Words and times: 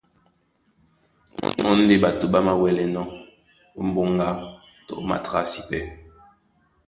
Mɔ́ 1.63 1.73
ndé 1.81 1.95
ɓato 2.03 2.25
ɓá 2.33 2.39
māwɛ́lɛnɔ́ 2.47 3.05
ó 3.77 3.79
m̀ɓóŋga 3.87 4.15
na 4.17 4.25
ó 4.99 5.01
matrǎsi. 5.09 5.59
Pɛ́. 5.69 5.81